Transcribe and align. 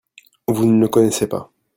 Vous 0.47 0.65
ne 0.65 0.79
le 0.81 0.87
connaissez 0.87 1.27
pas. 1.27 1.51